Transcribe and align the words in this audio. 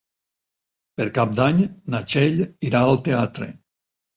Per 1.01 1.05
Cap 1.17 1.35
d'Any 1.41 1.61
na 1.97 2.01
Txell 2.13 2.41
irà 2.71 2.85
al 2.89 3.01
teatre. 3.11 3.53